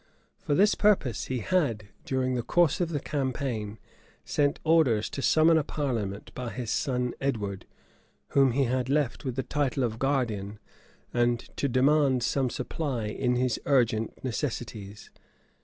For 0.39 0.55
this 0.55 0.73
purpose 0.73 1.25
he 1.25 1.41
had, 1.41 1.89
during 2.05 2.33
the 2.33 2.41
course 2.41 2.81
of 2.81 2.89
the 2.89 2.99
campaign, 2.99 3.77
sent 4.25 4.59
orders 4.63 5.11
to 5.11 5.21
summon 5.21 5.59
a 5.59 5.63
parliament 5.63 6.31
by 6.33 6.49
his 6.49 6.71
son 6.71 7.13
Edward, 7.21 7.67
whom 8.29 8.53
he 8.53 8.63
had 8.63 8.89
left 8.89 9.23
with 9.23 9.35
the 9.35 9.43
title 9.43 9.83
of 9.83 9.99
guardian, 9.99 10.57
and 11.13 11.37
to 11.55 11.69
demand 11.69 12.23
some 12.23 12.49
supply 12.49 13.05
in 13.09 13.35
his 13.35 13.59
urgent 13.67 14.23
necessities. 14.23 15.11